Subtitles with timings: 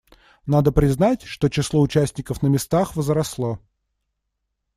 [0.47, 3.59] Надо признать, что число участников на местах возросло.